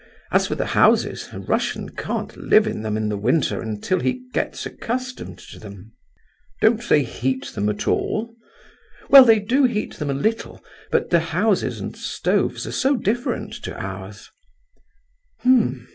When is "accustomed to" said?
4.65-5.59